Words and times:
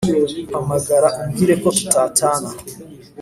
Mpamagara 0.49 1.07
umbwire 1.19 1.53
ko 1.61 1.67
tutatana 1.77 2.49